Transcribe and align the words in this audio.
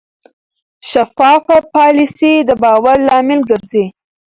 شفاف 0.89 1.45
پالیسي 1.75 2.33
د 2.47 2.49
باور 2.63 2.97
لامل 3.07 3.39
ګرځي. 3.49 3.85